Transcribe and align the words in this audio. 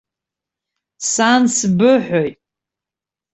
Сан, 1.11 1.41
сбыҳәоит! 1.55 2.37